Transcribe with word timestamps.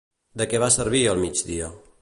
De 0.41 0.47
què 0.53 0.61
va 0.63 0.71
servir 0.77 1.03
el 1.13 1.23
mig 1.27 1.47
dia? 1.53 1.71